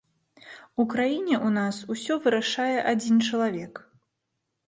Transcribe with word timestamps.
У 0.83 0.85
краіне 0.93 1.35
ў 1.47 1.49
нас 1.57 1.75
усё 1.95 2.13
вырашае 2.23 2.75
адзін 2.93 3.17
чалавек. 3.27 3.73